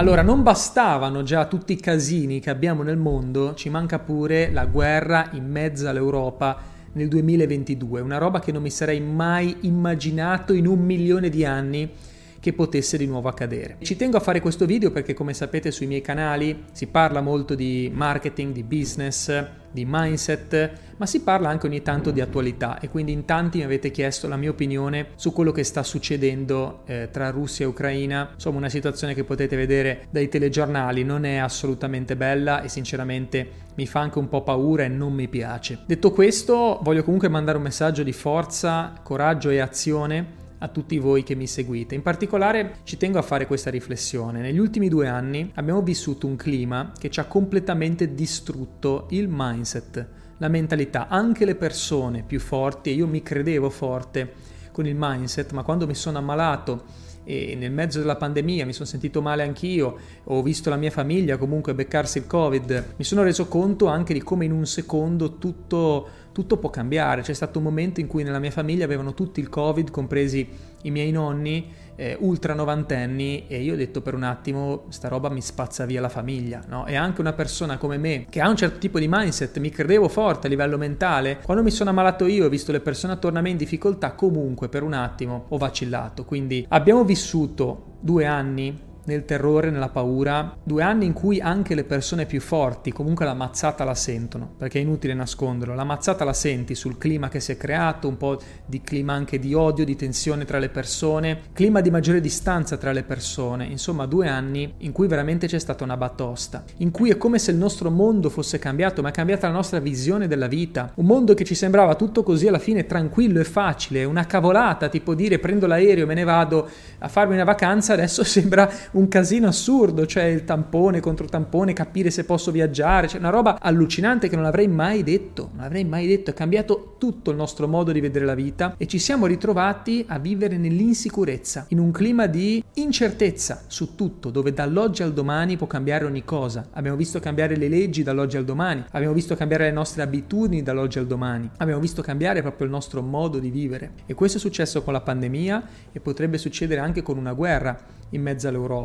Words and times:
Allora, 0.00 0.22
non 0.22 0.42
bastavano 0.42 1.22
già 1.22 1.44
tutti 1.44 1.74
i 1.74 1.76
casini 1.78 2.40
che 2.40 2.48
abbiamo 2.48 2.82
nel 2.82 2.96
mondo, 2.96 3.52
ci 3.52 3.68
manca 3.68 3.98
pure 3.98 4.50
la 4.50 4.64
guerra 4.64 5.28
in 5.32 5.46
mezzo 5.46 5.90
all'Europa 5.90 6.56
nel 6.92 7.06
2022, 7.06 8.00
una 8.00 8.16
roba 8.16 8.40
che 8.40 8.50
non 8.50 8.62
mi 8.62 8.70
sarei 8.70 8.98
mai 9.02 9.58
immaginato 9.60 10.54
in 10.54 10.66
un 10.66 10.78
milione 10.78 11.28
di 11.28 11.44
anni 11.44 11.92
che 12.40 12.52
potesse 12.54 12.96
di 12.96 13.06
nuovo 13.06 13.28
accadere. 13.28 13.76
Ci 13.80 13.96
tengo 13.96 14.16
a 14.16 14.20
fare 14.20 14.40
questo 14.40 14.64
video 14.64 14.90
perché 14.90 15.14
come 15.14 15.34
sapete 15.34 15.70
sui 15.70 15.86
miei 15.86 16.00
canali 16.00 16.64
si 16.72 16.86
parla 16.86 17.20
molto 17.20 17.54
di 17.54 17.90
marketing, 17.94 18.52
di 18.52 18.62
business, 18.62 19.44
di 19.70 19.84
mindset, 19.86 20.72
ma 20.96 21.06
si 21.06 21.20
parla 21.20 21.48
anche 21.48 21.66
ogni 21.66 21.82
tanto 21.82 22.10
di 22.10 22.20
attualità 22.20 22.80
e 22.80 22.88
quindi 22.88 23.12
in 23.12 23.24
tanti 23.24 23.58
mi 23.58 23.64
avete 23.64 23.90
chiesto 23.90 24.26
la 24.26 24.36
mia 24.36 24.50
opinione 24.50 25.08
su 25.14 25.32
quello 25.32 25.52
che 25.52 25.64
sta 25.64 25.82
succedendo 25.82 26.80
eh, 26.86 27.08
tra 27.12 27.30
Russia 27.30 27.64
e 27.64 27.68
Ucraina. 27.68 28.30
Insomma, 28.32 28.58
una 28.58 28.68
situazione 28.68 29.14
che 29.14 29.24
potete 29.24 29.54
vedere 29.54 30.06
dai 30.10 30.28
telegiornali 30.28 31.04
non 31.04 31.24
è 31.24 31.36
assolutamente 31.36 32.16
bella 32.16 32.62
e 32.62 32.68
sinceramente 32.68 33.68
mi 33.76 33.86
fa 33.86 34.00
anche 34.00 34.18
un 34.18 34.28
po' 34.28 34.42
paura 34.42 34.84
e 34.84 34.88
non 34.88 35.12
mi 35.12 35.28
piace. 35.28 35.78
Detto 35.86 36.10
questo, 36.10 36.80
voglio 36.82 37.04
comunque 37.04 37.28
mandare 37.28 37.58
un 37.58 37.64
messaggio 37.64 38.02
di 38.02 38.12
forza, 38.12 38.94
coraggio 39.02 39.50
e 39.50 39.58
azione 39.58 40.38
a 40.60 40.68
tutti 40.68 40.98
voi 40.98 41.22
che 41.22 41.34
mi 41.34 41.46
seguite. 41.46 41.94
In 41.94 42.02
particolare 42.02 42.76
ci 42.84 42.96
tengo 42.96 43.18
a 43.18 43.22
fare 43.22 43.46
questa 43.46 43.70
riflessione. 43.70 44.40
Negli 44.40 44.58
ultimi 44.58 44.88
due 44.88 45.08
anni 45.08 45.50
abbiamo 45.54 45.82
vissuto 45.82 46.26
un 46.26 46.36
clima 46.36 46.92
che 46.98 47.10
ci 47.10 47.20
ha 47.20 47.24
completamente 47.24 48.14
distrutto 48.14 49.06
il 49.10 49.28
mindset, 49.30 50.06
la 50.38 50.48
mentalità, 50.48 51.08
anche 51.08 51.44
le 51.44 51.54
persone 51.54 52.22
più 52.22 52.40
forti, 52.40 52.90
e 52.90 52.94
io 52.94 53.06
mi 53.06 53.22
credevo 53.22 53.70
forte 53.70 54.32
con 54.72 54.86
il 54.86 54.96
mindset, 54.96 55.52
ma 55.52 55.62
quando 55.62 55.86
mi 55.86 55.94
sono 55.94 56.18
ammalato 56.18 57.08
e 57.24 57.54
nel 57.54 57.70
mezzo 57.70 57.98
della 57.98 58.16
pandemia 58.16 58.64
mi 58.64 58.72
sono 58.72 58.86
sentito 58.86 59.20
male 59.20 59.42
anch'io, 59.42 59.96
ho 60.24 60.42
visto 60.42 60.70
la 60.70 60.76
mia 60.76 60.90
famiglia 60.90 61.36
comunque 61.36 61.74
beccarsi 61.74 62.18
il 62.18 62.26
Covid, 62.26 62.94
mi 62.96 63.04
sono 63.04 63.22
reso 63.22 63.46
conto 63.46 63.86
anche 63.86 64.14
di 64.14 64.22
come 64.22 64.46
in 64.46 64.52
un 64.52 64.66
secondo 64.66 65.36
tutto, 65.36 66.08
tutto 66.32 66.56
può 66.56 66.70
cambiare. 66.70 67.22
C'è 67.22 67.32
stato 67.32 67.58
un 67.58 67.64
momento 67.64 68.00
in 68.00 68.06
cui 68.06 68.22
nella 68.22 68.38
mia 68.38 68.50
famiglia 68.50 68.84
avevano 68.84 69.14
tutti 69.14 69.40
il 69.40 69.48
Covid, 69.48 69.90
compresi 69.90 70.48
i 70.82 70.90
miei 70.90 71.10
nonni, 71.10 71.70
eh, 71.96 72.16
ultra 72.20 72.54
novantenni 72.54 73.46
e 73.46 73.60
io 73.60 73.74
ho 73.74 73.76
detto 73.76 74.00
per 74.00 74.14
un 74.14 74.22
attimo 74.22 74.84
sta 74.88 75.08
roba 75.08 75.28
mi 75.28 75.42
spazza 75.42 75.84
via 75.84 76.00
la 76.00 76.08
famiglia, 76.08 76.62
no? 76.66 76.86
E 76.86 76.94
anche 76.94 77.20
una 77.20 77.34
persona 77.34 77.76
come 77.76 77.98
me 77.98 78.26
che 78.30 78.40
ha 78.40 78.48
un 78.48 78.56
certo 78.56 78.78
tipo 78.78 78.98
di 78.98 79.06
mindset, 79.08 79.58
mi 79.58 79.68
credevo 79.68 80.08
forte 80.08 80.46
a 80.46 80.50
livello 80.50 80.78
mentale, 80.78 81.40
quando 81.44 81.62
mi 81.62 81.70
sono 81.70 81.90
ammalato 81.90 82.26
io 82.26 82.44
e 82.44 82.46
ho 82.46 82.50
visto 82.50 82.72
le 82.72 82.80
persone 82.80 83.12
attorno 83.12 83.38
a 83.38 83.42
me 83.42 83.50
in 83.50 83.58
difficoltà, 83.58 84.12
comunque 84.12 84.68
per 84.68 84.82
un 84.82 84.94
attimo 84.94 85.44
ho 85.48 85.58
vacillato. 85.58 86.24
Quindi 86.24 86.64
abbiamo 86.70 87.04
vissuto 87.04 87.96
due 88.00 88.24
anni 88.24 88.88
nel 89.04 89.24
terrore, 89.24 89.70
nella 89.70 89.88
paura, 89.88 90.56
due 90.62 90.82
anni 90.82 91.06
in 91.06 91.12
cui 91.12 91.40
anche 91.40 91.74
le 91.74 91.84
persone 91.84 92.26
più 92.26 92.40
forti 92.40 92.92
comunque 92.92 93.24
la 93.24 93.34
mazzata 93.34 93.84
la 93.84 93.94
sentono, 93.94 94.50
perché 94.56 94.78
è 94.78 94.82
inutile 94.82 95.14
nasconderlo, 95.14 95.74
la 95.74 95.84
mazzata 95.84 96.24
la 96.24 96.32
senti 96.32 96.74
sul 96.74 96.98
clima 96.98 97.28
che 97.28 97.40
si 97.40 97.52
è 97.52 97.56
creato, 97.56 98.08
un 98.08 98.16
po' 98.16 98.40
di 98.66 98.80
clima 98.82 99.12
anche 99.12 99.38
di 99.38 99.54
odio, 99.54 99.84
di 99.84 99.96
tensione 99.96 100.44
tra 100.44 100.58
le 100.58 100.68
persone, 100.68 101.40
clima 101.52 101.80
di 101.80 101.90
maggiore 101.90 102.20
distanza 102.20 102.76
tra 102.76 102.92
le 102.92 103.02
persone, 103.02 103.64
insomma 103.66 104.06
due 104.06 104.28
anni 104.28 104.74
in 104.78 104.92
cui 104.92 105.06
veramente 105.06 105.46
c'è 105.46 105.58
stata 105.58 105.84
una 105.84 105.96
batosta, 105.96 106.64
in 106.78 106.90
cui 106.90 107.10
è 107.10 107.16
come 107.16 107.38
se 107.38 107.50
il 107.50 107.56
nostro 107.56 107.90
mondo 107.90 108.30
fosse 108.30 108.58
cambiato, 108.58 109.02
ma 109.02 109.08
è 109.08 109.12
cambiata 109.12 109.46
la 109.46 109.54
nostra 109.54 109.78
visione 109.80 110.28
della 110.28 110.46
vita, 110.46 110.92
un 110.96 111.06
mondo 111.06 111.34
che 111.34 111.44
ci 111.44 111.54
sembrava 111.54 111.94
tutto 111.94 112.22
così 112.22 112.46
alla 112.46 112.58
fine 112.58 112.86
tranquillo 112.86 113.40
e 113.40 113.44
facile, 113.44 114.04
una 114.04 114.26
cavolata, 114.26 114.88
tipo 114.88 115.14
dire 115.14 115.38
prendo 115.38 115.66
l'aereo 115.66 116.06
me 116.06 116.14
ne 116.14 116.24
vado 116.24 116.68
a 116.98 117.08
farmi 117.08 117.34
una 117.34 117.44
vacanza, 117.44 117.92
adesso 117.92 118.22
sembra 118.24 118.70
casino 119.08 119.46
assurdo, 119.46 120.06
cioè 120.06 120.24
il 120.24 120.44
tampone 120.44 121.00
contro 121.00 121.26
tampone, 121.26 121.72
capire 121.72 122.10
se 122.10 122.24
posso 122.24 122.50
viaggiare, 122.50 123.08
cioè 123.08 123.20
una 123.20 123.30
roba 123.30 123.58
allucinante 123.60 124.28
che 124.28 124.36
non 124.36 124.44
avrei 124.44 124.68
mai 124.68 125.02
detto, 125.02 125.50
non 125.54 125.64
avrei 125.64 125.84
mai 125.84 126.06
detto, 126.06 126.30
è 126.30 126.34
cambiato 126.34 126.96
tutto 126.98 127.30
il 127.30 127.36
nostro 127.36 127.68
modo 127.68 127.92
di 127.92 128.00
vedere 128.00 128.24
la 128.24 128.34
vita 128.34 128.74
e 128.76 128.86
ci 128.86 128.98
siamo 128.98 129.26
ritrovati 129.26 130.04
a 130.08 130.18
vivere 130.18 130.56
nell'insicurezza, 130.56 131.66
in 131.68 131.78
un 131.78 131.90
clima 131.92 132.26
di 132.26 132.62
incertezza 132.74 133.62
su 133.66 133.94
tutto, 133.94 134.30
dove 134.30 134.52
dall'oggi 134.52 135.02
al 135.02 135.12
domani 135.12 135.56
può 135.56 135.66
cambiare 135.66 136.04
ogni 136.04 136.24
cosa. 136.24 136.68
Abbiamo 136.72 136.96
visto 136.96 137.20
cambiare 137.20 137.56
le 137.56 137.68
leggi 137.68 138.02
dall'oggi 138.02 138.36
al 138.36 138.44
domani, 138.44 138.84
abbiamo 138.90 139.14
visto 139.14 139.34
cambiare 139.34 139.64
le 139.64 139.72
nostre 139.72 140.02
abitudini 140.02 140.62
dall'oggi 140.62 140.98
al 140.98 141.06
domani, 141.06 141.48
abbiamo 141.58 141.80
visto 141.80 142.02
cambiare 142.02 142.42
proprio 142.42 142.66
il 142.66 142.72
nostro 142.72 143.02
modo 143.02 143.38
di 143.38 143.50
vivere 143.50 143.92
e 144.06 144.14
questo 144.14 144.38
è 144.38 144.40
successo 144.40 144.82
con 144.82 144.92
la 144.92 145.00
pandemia 145.00 145.62
e 145.92 146.00
potrebbe 146.00 146.38
succedere 146.38 146.80
anche 146.80 147.02
con 147.02 147.16
una 147.16 147.32
guerra 147.32 147.78
in 148.10 148.22
mezzo 148.22 148.48
all'Europa. 148.48 148.79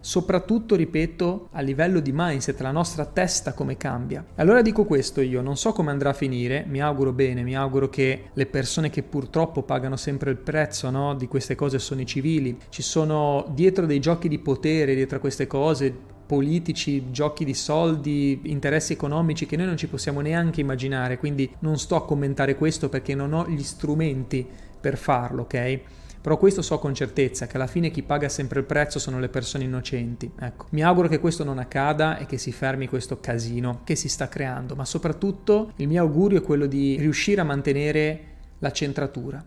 Soprattutto, 0.00 0.76
ripeto, 0.76 1.48
a 1.52 1.60
livello 1.60 1.98
di 1.98 2.12
mindset, 2.14 2.60
la 2.60 2.70
nostra 2.70 3.04
testa 3.06 3.54
come 3.54 3.76
cambia. 3.76 4.24
Allora 4.36 4.62
dico 4.62 4.84
questo 4.84 5.20
io, 5.20 5.42
non 5.42 5.56
so 5.56 5.72
come 5.72 5.90
andrà 5.90 6.10
a 6.10 6.12
finire, 6.12 6.64
mi 6.68 6.80
auguro 6.80 7.12
bene, 7.12 7.42
mi 7.42 7.56
auguro 7.56 7.88
che 7.88 8.30
le 8.32 8.46
persone 8.46 8.88
che 8.88 9.02
purtroppo 9.02 9.62
pagano 9.62 9.96
sempre 9.96 10.30
il 10.30 10.36
prezzo 10.36 10.90
no, 10.90 11.14
di 11.14 11.26
queste 11.26 11.56
cose 11.56 11.80
sono 11.80 12.02
i 12.02 12.06
civili. 12.06 12.56
Ci 12.68 12.82
sono 12.82 13.46
dietro 13.50 13.84
dei 13.84 13.98
giochi 13.98 14.28
di 14.28 14.38
potere, 14.38 14.94
dietro 14.94 15.16
a 15.16 15.20
queste 15.20 15.48
cose, 15.48 15.92
politici, 16.26 17.10
giochi 17.10 17.44
di 17.44 17.54
soldi, 17.54 18.40
interessi 18.44 18.92
economici 18.92 19.46
che 19.46 19.56
noi 19.56 19.66
non 19.66 19.76
ci 19.76 19.86
possiamo 19.88 20.20
neanche 20.20 20.60
immaginare, 20.60 21.18
quindi 21.18 21.48
non 21.60 21.78
sto 21.78 21.96
a 21.96 22.04
commentare 22.04 22.56
questo 22.56 22.88
perché 22.88 23.14
non 23.14 23.32
ho 23.32 23.48
gli 23.48 23.62
strumenti 23.62 24.46
per 24.80 24.96
farlo, 24.98 25.42
ok? 25.42 25.80
Però 26.26 26.38
questo 26.38 26.60
so 26.60 26.80
con 26.80 26.92
certezza, 26.92 27.46
che 27.46 27.54
alla 27.54 27.68
fine 27.68 27.92
chi 27.92 28.02
paga 28.02 28.28
sempre 28.28 28.58
il 28.58 28.66
prezzo 28.66 28.98
sono 28.98 29.20
le 29.20 29.28
persone 29.28 29.62
innocenti. 29.62 30.28
Ecco, 30.40 30.66
mi 30.70 30.82
auguro 30.82 31.06
che 31.06 31.20
questo 31.20 31.44
non 31.44 31.58
accada 31.58 32.18
e 32.18 32.26
che 32.26 32.36
si 32.36 32.50
fermi 32.50 32.88
questo 32.88 33.20
casino 33.20 33.82
che 33.84 33.94
si 33.94 34.08
sta 34.08 34.28
creando, 34.28 34.74
ma 34.74 34.84
soprattutto 34.84 35.70
il 35.76 35.86
mio 35.86 36.02
augurio 36.02 36.38
è 36.38 36.42
quello 36.42 36.66
di 36.66 36.96
riuscire 36.96 37.40
a 37.40 37.44
mantenere 37.44 38.20
la 38.58 38.72
centratura, 38.72 39.40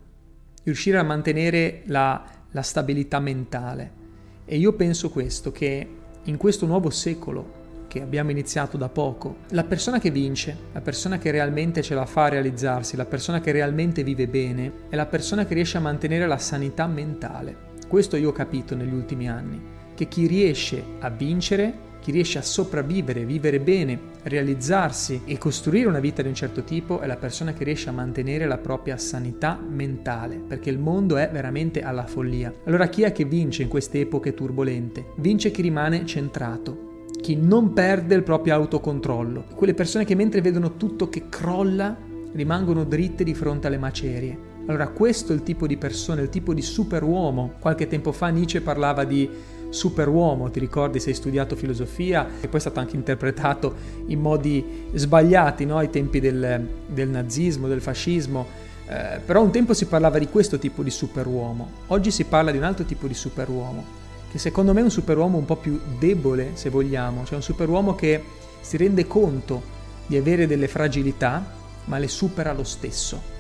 riuscire 0.64 0.98
a 0.98 1.04
mantenere 1.04 1.82
la, 1.88 2.24
la 2.50 2.62
stabilità 2.62 3.20
mentale. 3.20 3.92
E 4.46 4.56
io 4.56 4.72
penso 4.72 5.10
questo, 5.10 5.52
che 5.52 5.86
in 6.24 6.38
questo 6.38 6.66
nuovo 6.66 6.90
secolo 6.92 7.59
che 7.90 8.02
abbiamo 8.02 8.30
iniziato 8.32 8.78
da 8.78 8.88
poco. 8.88 9.40
La 9.50 9.66
persona 9.66 10.00
che 10.00 10.12
vince, 10.12 10.56
la 10.72 10.80
persona 10.80 11.18
che 11.18 11.32
realmente 11.32 11.82
ce 11.82 11.96
la 11.96 12.06
fa 12.06 12.26
a 12.26 12.30
realizzarsi, 12.30 12.96
la 12.96 13.06
persona 13.06 13.42
che 13.42 13.52
realmente 13.52 14.04
vive 14.04 14.28
bene, 14.28 14.72
è 14.90 14.96
la 14.96 15.08
persona 15.08 15.46
che 15.46 15.56
riesce 15.56 15.78
a 15.78 15.82
mantenere 15.82 16.28
la 16.28 16.38
sanità 16.38 16.88
mentale. 16.88 17.68
Questo 17.88 18.16
io 18.16 18.30
ho 18.30 18.32
capito 18.32 18.76
negli 18.76 18.94
ultimi 18.94 19.28
anni, 19.28 19.60
che 19.96 20.08
chi 20.08 20.28
riesce 20.28 20.82
a 21.00 21.10
vincere, 21.10 21.88
chi 22.00 22.12
riesce 22.12 22.38
a 22.38 22.44
sopravvivere, 22.44 23.26
vivere 23.26 23.60
bene, 23.60 24.00
realizzarsi 24.24 25.24
e 25.26 25.38
costruire 25.38 25.88
una 25.88 26.00
vita 26.00 26.22
di 26.22 26.28
un 26.28 26.36
certo 26.36 26.64
tipo 26.64 27.00
è 27.00 27.08
la 27.08 27.18
persona 27.18 27.54
che 27.54 27.64
riesce 27.64 27.90
a 27.90 27.94
mantenere 27.94 28.46
la 28.46 28.58
propria 28.60 28.98
sanità 28.98 29.60
mentale, 29.60 30.38
perché 30.38 30.70
il 30.70 30.78
mondo 30.78 31.18
è 31.18 31.30
veramente 31.32 31.82
alla 31.82 32.06
follia. 32.06 32.54
Allora 32.66 32.88
chi 32.88 33.02
è 33.02 33.12
che 33.12 33.26
vince 33.26 33.64
in 33.64 33.68
queste 33.68 34.02
epoche 34.02 34.34
turbolente? 34.34 35.08
Vince 35.18 35.52
chi 35.52 35.62
rimane 35.62 36.06
centrato, 36.06 36.89
chi 37.22 37.36
non 37.36 37.74
perde 37.74 38.16
il 38.16 38.24
proprio 38.24 38.56
autocontrollo, 38.56 39.46
quelle 39.56 39.74
persone 39.74 40.06
che 40.06 40.16
mentre 40.16 40.42
vedono 40.42 40.78
tutto 40.78 41.10
che 41.10 41.30
crolla 41.30 41.96
rimangono 42.34 42.86
dritte 42.86 43.24
di 43.24 43.34
fronte 43.34 43.68
alle 43.68 43.78
macerie. 43.78 44.48
Allora 44.68 44.88
questo 44.90 45.32
è 45.32 45.36
il 45.36 45.44
tipo 45.44 45.66
di 45.66 45.78
persona, 45.78 46.22
il 46.22 46.30
tipo 46.30 46.54
di 46.54 46.62
superuomo. 46.62 47.54
Qualche 47.60 47.88
tempo 47.88 48.12
fa 48.12 48.28
Nietzsche 48.28 48.62
parlava 48.62 49.04
di 49.04 49.28
superuomo, 49.70 50.50
ti 50.50 50.60
ricordi 50.60 51.00
se 51.00 51.10
hai 51.10 51.16
studiato 51.16 51.56
filosofia 51.56 52.28
e 52.40 52.48
poi 52.48 52.58
è 52.58 52.62
stato 52.62 52.80
anche 52.80 52.96
interpretato 52.96 53.76
in 54.08 54.20
modi 54.20 54.88
sbagliati 54.94 55.66
no? 55.66 55.78
ai 55.78 55.90
tempi 55.90 56.20
del, 56.20 56.68
del 56.88 57.10
nazismo, 57.10 57.68
del 57.68 57.82
fascismo. 57.82 58.46
Eh, 58.88 59.20
però 59.24 59.44
un 59.44 59.52
tempo 59.52 59.74
si 59.74 59.86
parlava 59.86 60.18
di 60.18 60.28
questo 60.28 60.58
tipo 60.58 60.82
di 60.82 60.90
superuomo, 60.90 61.70
oggi 61.88 62.10
si 62.10 62.24
parla 62.24 62.52
di 62.52 62.58
un 62.58 62.64
altro 62.64 62.86
tipo 62.86 63.06
di 63.06 63.14
superuomo 63.14 64.00
che 64.32 64.38
secondo 64.38 64.74
me 64.74 64.82
è 64.82 64.84
un 64.84 64.92
superuomo 64.92 65.38
un 65.38 65.46
po' 65.46 65.56
più 65.56 65.80
debole, 65.98 66.52
se 66.54 66.70
vogliamo, 66.70 67.26
cioè 67.26 67.36
un 67.36 67.42
superuomo 67.42 67.96
che 67.96 68.24
si 68.62 68.78
rende 68.78 69.08
conto 69.08 69.78
di 70.06 70.18
avere 70.18 70.48
delle 70.48 70.68
fragilità, 70.68 71.58
ma 71.86 71.98
le 71.98 72.08
supera 72.08 72.54
lo 72.54 72.64
stesso. 72.64 73.38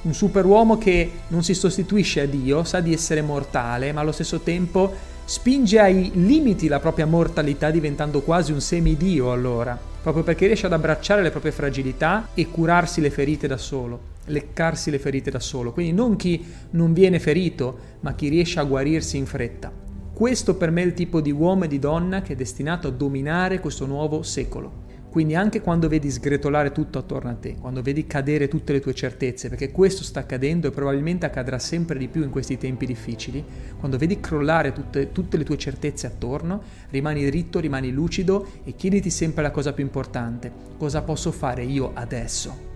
Un 0.00 0.14
superuomo 0.14 0.78
che 0.78 1.10
non 1.28 1.42
si 1.42 1.54
sostituisce 1.54 2.20
a 2.20 2.26
Dio, 2.26 2.64
sa 2.64 2.80
di 2.80 2.92
essere 2.92 3.22
mortale, 3.22 3.92
ma 3.92 4.00
allo 4.00 4.12
stesso 4.12 4.40
tempo 4.40 4.92
spinge 5.24 5.78
ai 5.78 6.10
limiti 6.14 6.68
la 6.68 6.80
propria 6.80 7.04
mortalità 7.04 7.70
diventando 7.70 8.22
quasi 8.22 8.52
un 8.52 8.60
semidio 8.60 9.30
allora, 9.30 9.78
proprio 10.02 10.24
perché 10.24 10.46
riesce 10.46 10.66
ad 10.66 10.72
abbracciare 10.72 11.22
le 11.22 11.30
proprie 11.30 11.52
fragilità 11.52 12.28
e 12.34 12.48
curarsi 12.48 13.00
le 13.00 13.10
ferite 13.10 13.46
da 13.46 13.58
solo, 13.58 14.00
leccarsi 14.26 14.90
le 14.90 14.98
ferite 14.98 15.30
da 15.30 15.40
solo. 15.40 15.72
Quindi 15.72 15.92
non 15.92 16.16
chi 16.16 16.44
non 16.70 16.92
viene 16.92 17.18
ferito, 17.20 17.78
ma 18.00 18.14
chi 18.14 18.28
riesce 18.28 18.60
a 18.60 18.64
guarirsi 18.64 19.16
in 19.16 19.26
fretta. 19.26 19.86
Questo 20.18 20.56
per 20.56 20.72
me 20.72 20.82
è 20.82 20.84
il 20.84 20.94
tipo 20.94 21.20
di 21.20 21.30
uomo 21.30 21.62
e 21.62 21.68
di 21.68 21.78
donna 21.78 22.22
che 22.22 22.32
è 22.32 22.36
destinato 22.36 22.88
a 22.88 22.90
dominare 22.90 23.60
questo 23.60 23.86
nuovo 23.86 24.24
secolo. 24.24 24.86
Quindi 25.12 25.36
anche 25.36 25.60
quando 25.60 25.86
vedi 25.86 26.10
sgretolare 26.10 26.72
tutto 26.72 26.98
attorno 26.98 27.30
a 27.30 27.34
te, 27.34 27.54
quando 27.54 27.82
vedi 27.82 28.04
cadere 28.04 28.48
tutte 28.48 28.72
le 28.72 28.80
tue 28.80 28.94
certezze, 28.94 29.48
perché 29.48 29.70
questo 29.70 30.02
sta 30.02 30.18
accadendo 30.18 30.66
e 30.66 30.70
probabilmente 30.72 31.24
accadrà 31.24 31.60
sempre 31.60 31.98
di 31.98 32.08
più 32.08 32.24
in 32.24 32.30
questi 32.30 32.58
tempi 32.58 32.84
difficili, 32.84 33.44
quando 33.78 33.96
vedi 33.96 34.18
crollare 34.18 34.72
tutte, 34.72 35.12
tutte 35.12 35.36
le 35.36 35.44
tue 35.44 35.56
certezze 35.56 36.08
attorno, 36.08 36.62
rimani 36.90 37.24
dritto, 37.24 37.60
rimani 37.60 37.92
lucido 37.92 38.44
e 38.64 38.74
chiediti 38.74 39.10
sempre 39.10 39.44
la 39.44 39.52
cosa 39.52 39.72
più 39.72 39.84
importante, 39.84 40.50
cosa 40.78 41.00
posso 41.02 41.30
fare 41.30 41.62
io 41.62 41.92
adesso? 41.94 42.67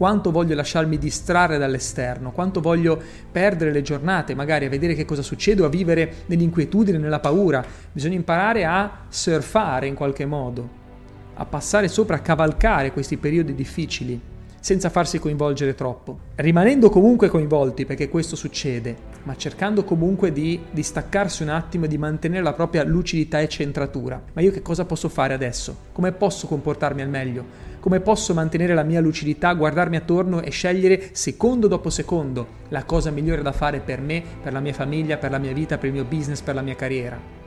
Quanto 0.00 0.30
voglio 0.30 0.54
lasciarmi 0.54 0.96
distrarre 0.96 1.58
dall'esterno, 1.58 2.32
quanto 2.32 2.62
voglio 2.62 2.98
perdere 3.30 3.70
le 3.70 3.82
giornate, 3.82 4.34
magari 4.34 4.64
a 4.64 4.70
vedere 4.70 4.94
che 4.94 5.04
cosa 5.04 5.20
succede 5.20 5.60
o 5.60 5.66
a 5.66 5.68
vivere 5.68 6.24
nell'inquietudine, 6.24 6.96
nella 6.96 7.20
paura. 7.20 7.62
Bisogna 7.92 8.14
imparare 8.14 8.64
a 8.64 9.04
surfare 9.10 9.88
in 9.88 9.94
qualche 9.94 10.24
modo, 10.24 10.66
a 11.34 11.44
passare 11.44 11.86
sopra, 11.88 12.16
a 12.16 12.20
cavalcare 12.20 12.92
questi 12.92 13.18
periodi 13.18 13.54
difficili 13.54 14.29
senza 14.60 14.90
farsi 14.90 15.18
coinvolgere 15.18 15.74
troppo, 15.74 16.18
rimanendo 16.36 16.90
comunque 16.90 17.28
coinvolti 17.28 17.86
perché 17.86 18.08
questo 18.08 18.36
succede, 18.36 18.94
ma 19.24 19.36
cercando 19.36 19.84
comunque 19.84 20.32
di, 20.32 20.60
di 20.70 20.82
staccarsi 20.82 21.42
un 21.42 21.48
attimo 21.48 21.86
e 21.86 21.88
di 21.88 21.98
mantenere 21.98 22.42
la 22.42 22.52
propria 22.52 22.84
lucidità 22.84 23.40
e 23.40 23.48
centratura. 23.48 24.22
Ma 24.32 24.40
io 24.42 24.50
che 24.50 24.62
cosa 24.62 24.84
posso 24.84 25.08
fare 25.08 25.34
adesso? 25.34 25.76
Come 25.92 26.12
posso 26.12 26.46
comportarmi 26.46 27.02
al 27.02 27.08
meglio? 27.08 27.68
Come 27.80 28.00
posso 28.00 28.34
mantenere 28.34 28.74
la 28.74 28.82
mia 28.82 29.00
lucidità, 29.00 29.54
guardarmi 29.54 29.96
attorno 29.96 30.42
e 30.42 30.50
scegliere 30.50 31.08
secondo 31.12 31.66
dopo 31.66 31.88
secondo 31.88 32.58
la 32.68 32.84
cosa 32.84 33.10
migliore 33.10 33.40
da 33.42 33.52
fare 33.52 33.80
per 33.80 34.00
me, 34.00 34.22
per 34.42 34.52
la 34.52 34.60
mia 34.60 34.74
famiglia, 34.74 35.16
per 35.16 35.30
la 35.30 35.38
mia 35.38 35.54
vita, 35.54 35.78
per 35.78 35.86
il 35.86 35.94
mio 35.94 36.04
business, 36.04 36.42
per 36.42 36.54
la 36.54 36.62
mia 36.62 36.76
carriera? 36.76 37.39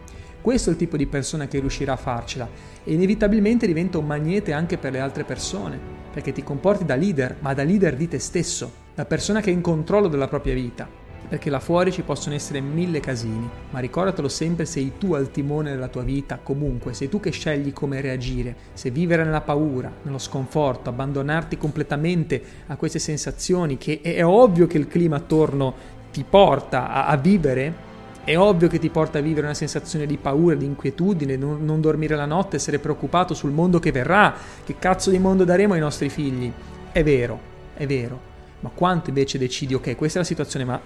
Questo 0.43 0.67
è 0.67 0.73
il 0.73 0.77
tipo 0.77 0.97
di 0.97 1.07
persona 1.07 1.47
che 1.47 1.61
riuscirà 1.61 1.93
a 1.93 1.95
farcela 1.95 2.49
e 2.83 2.91
inevitabilmente 2.91 3.65
diventa 3.65 3.97
un 3.97 4.05
magnete 4.05 4.51
anche 4.51 4.77
per 4.77 4.91
le 4.91 4.99
altre 4.99 5.23
persone, 5.23 5.79
perché 6.11 6.33
ti 6.33 6.43
comporti 6.43 6.83
da 6.83 6.95
leader, 6.95 7.37
ma 7.39 7.53
da 7.53 7.63
leader 7.63 7.95
di 7.95 8.09
te 8.09 8.19
stesso, 8.19 8.69
da 8.93 9.05
persona 9.05 9.39
che 9.39 9.51
è 9.51 9.53
in 9.53 9.61
controllo 9.61 10.09
della 10.09 10.27
propria 10.27 10.53
vita. 10.53 10.85
Perché 11.29 11.49
là 11.49 11.61
fuori 11.61 11.93
ci 11.93 12.01
possono 12.01 12.35
essere 12.35 12.59
mille 12.59 12.99
casini, 12.99 13.49
ma 13.69 13.79
ricordatelo 13.79 14.27
sempre 14.27 14.65
sei 14.65 14.95
tu 14.97 15.13
al 15.13 15.31
timone 15.31 15.71
della 15.71 15.87
tua 15.87 16.03
vita, 16.03 16.37
comunque, 16.43 16.93
sei 16.93 17.07
tu 17.07 17.21
che 17.21 17.31
scegli 17.31 17.71
come 17.71 18.01
reagire, 18.01 18.53
se 18.73 18.91
vivere 18.91 19.23
nella 19.23 19.39
paura, 19.39 19.89
nello 20.01 20.17
sconforto, 20.17 20.89
abbandonarti 20.89 21.55
completamente 21.57 22.43
a 22.67 22.75
queste 22.75 22.99
sensazioni 22.99 23.77
che 23.77 24.01
è 24.01 24.25
ovvio 24.25 24.67
che 24.67 24.77
il 24.77 24.89
clima 24.89 25.15
attorno 25.15 25.73
ti 26.11 26.25
porta 26.29 26.89
a, 26.89 27.07
a 27.07 27.15
vivere, 27.15 27.91
è 28.25 28.37
ovvio 28.37 28.69
che 28.69 28.79
ti 28.79 28.89
porta 28.89 29.17
a 29.17 29.21
vivere 29.21 29.47
una 29.47 29.55
sensazione 29.55 30.05
di 30.05 30.17
paura, 30.17 30.55
di 30.55 30.65
inquietudine, 30.65 31.35
non, 31.35 31.65
non 31.65 31.81
dormire 31.81 32.15
la 32.15 32.25
notte, 32.25 32.55
essere 32.55 32.79
preoccupato 32.79 33.33
sul 33.33 33.51
mondo 33.51 33.79
che 33.79 33.91
verrà, 33.91 34.33
che 34.63 34.75
cazzo 34.79 35.09
di 35.09 35.19
mondo 35.19 35.43
daremo 35.43 35.73
ai 35.73 35.81
nostri 35.81 36.07
figli. 36.07 36.51
È 36.91 37.03
vero, 37.03 37.39
è 37.73 37.85
vero. 37.85 38.31
Ma 38.61 38.71
quanto 38.73 39.09
invece 39.09 39.37
decidi, 39.37 39.73
ok, 39.73 39.97
questa 39.97 40.19
è 40.19 40.21
la 40.21 40.27
situazione, 40.27 40.63
ma 40.63 40.79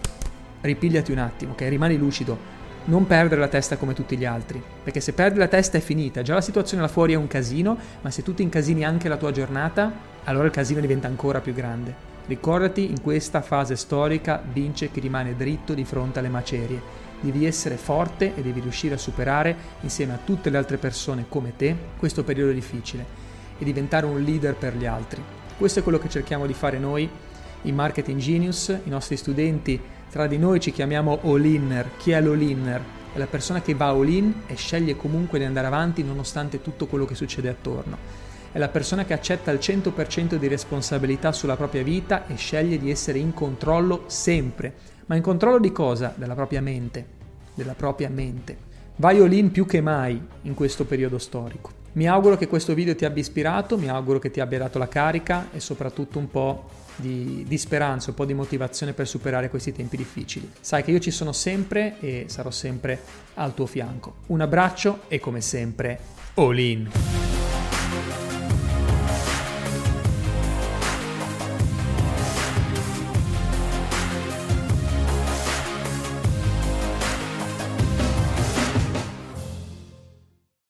ripigliati 0.62 1.12
un 1.12 1.20
attimo, 1.20 1.52
ok, 1.52 1.62
rimani 1.70 1.96
lucido, 1.96 2.56
non 2.86 3.06
perdere 3.06 3.40
la 3.40 3.48
testa 3.48 3.78
come 3.78 3.94
tutti 3.94 4.18
gli 4.18 4.26
altri, 4.26 4.62
perché 4.84 5.00
se 5.00 5.14
perdi 5.14 5.38
la 5.38 5.48
testa 5.48 5.78
è 5.78 5.82
finita, 5.82 6.24
già 6.24 6.34
la 6.34 6.42
situazione 6.42 6.82
là 6.82 6.88
fuori 6.88 7.14
è 7.14 7.18
un 7.18 7.28
casino, 7.28 7.78
ma 8.02 8.10
se 8.10 8.24
tu 8.24 8.34
ti 8.34 8.42
incasini 8.42 8.84
anche 8.84 9.08
la 9.08 9.18
tua 9.18 9.32
giornata, 9.32 9.92
allora 10.24 10.46
il 10.46 10.52
casino 10.52 10.80
diventa 10.80 11.08
ancora 11.08 11.40
più 11.40 11.54
grande. 11.54 11.94
Ricordati, 12.26 12.90
in 12.90 13.02
questa 13.02 13.42
fase 13.42 13.76
storica 13.76 14.42
vince 14.52 14.90
chi 14.90 15.00
rimane 15.00 15.36
dritto 15.36 15.76
di 15.76 15.86
fronte 15.86 16.18
alle 16.18 16.30
macerie 16.30 17.06
devi 17.20 17.46
essere 17.46 17.78
forte 17.78 18.36
e 18.36 18.42
devi 18.42 18.60
riuscire 18.60 18.96
a 18.96 19.00
superare 19.00 19.56
insieme 19.82 20.14
a 20.14 20.20
tutte 20.24 20.50
le 20.50 20.58
altre 20.58 20.78
persone 20.78 21.26
come 21.28 21.56
te 21.56 21.76
questo 21.98 22.24
periodo 22.24 22.52
difficile 22.52 23.06
e 23.58 23.66
diventare 23.66 24.06
un 24.06 24.22
leader 24.22 24.56
per 24.56 24.76
gli 24.76 24.86
altri. 24.86 25.22
Questo 25.58 25.80
è 25.80 25.84
quello 25.84 25.98
che 25.98 26.10
cerchiamo 26.10 26.46
di 26.46 26.54
fare 26.54 26.78
noi 26.78 27.10
in 27.64 27.76
Marketing 27.76 28.20
Genius, 28.20 28.68
i 28.84 28.90
nostri 28.90 29.18
studenti 29.18 29.80
tra 30.10 30.28
di 30.28 30.38
noi 30.38 30.60
ci 30.60 30.72
chiamiamo 30.72 31.20
all-inner. 31.24 31.92
Chi 31.98 32.12
è 32.12 32.22
l'all-inner? 32.22 32.82
È 33.14 33.18
la 33.18 33.26
persona 33.26 33.62
che 33.62 33.74
va 33.74 33.90
all-in 33.90 34.44
e 34.48 34.56
sceglie 34.56 34.96
comunque 34.96 35.40
di 35.40 35.46
andare 35.46 35.68
avanti 35.68 36.04
nonostante 36.04 36.62
tutto 36.62 36.86
quello 36.86 37.06
che 37.06 37.16
succede 37.16 37.50
attorno. 37.50 37.98
È 38.52 38.58
la 38.58 38.70
persona 38.70 39.06
che 39.06 39.14
accetta 39.14 39.52
il 39.52 39.60
100% 39.60 40.36
di 40.36 40.48
responsabilità 40.48 41.32
sulla 41.32 41.56
propria 41.56 41.84
vita 41.84 42.28
e 42.28 42.36
sceglie 42.36 42.80
di 42.80 42.90
essere 42.90 43.20
in 43.20 43.34
controllo 43.34 44.04
sempre 44.08 44.96
ma 45.08 45.16
in 45.16 45.22
controllo 45.22 45.60
di 45.60 45.72
cosa? 45.72 46.14
Della 46.16 46.36
propria 46.36 46.62
mente, 46.62 47.06
della 47.54 47.74
propria 47.74 48.10
mente. 48.10 48.66
Vai 48.98 49.20
all 49.20 49.50
più 49.50 49.66
che 49.66 49.82
mai 49.82 50.22
in 50.44 50.54
questo 50.54 50.86
periodo 50.86 51.18
storico. 51.18 51.72
Mi 51.94 52.08
auguro 52.08 52.38
che 52.38 52.48
questo 52.48 52.74
video 52.74 52.96
ti 52.96 53.06
abbia 53.06 53.22
ispirato, 53.22 53.78
mi 53.78 53.90
auguro 53.90 54.20
che 54.20 54.30
ti 54.30 54.40
abbia 54.40 54.60
dato 54.60 54.78
la 54.78 54.88
carica 54.88 55.48
e 55.52 55.60
soprattutto 55.60 56.20
un 56.20 56.30
po' 56.30 56.70
di, 56.96 57.46
di, 57.48 57.58
speranza, 57.58 58.10
un 58.10 58.16
po' 58.16 58.26
di 58.26 58.34
motivazione 58.34 58.94
per 58.94 59.08
superare 59.08 59.50
questi 59.50 59.72
tempi 59.72 59.98
difficili. 59.98 60.52
Sai 60.60 60.84
che 60.84 60.92
io 60.92 61.00
ci 61.00 61.12
sono 61.12 61.32
sempre 61.32 61.96
e 62.00 62.26
sarò 62.28 62.52
sempre 62.52 63.00
al 63.36 63.54
tuo 63.54 63.66
fianco. 63.66 64.16
Un 64.28 64.42
abbraccio 64.42 65.02
e 65.08 65.20
come 65.20 65.42
sempre, 65.42 66.00
all 66.36 66.58
in! 66.58 66.90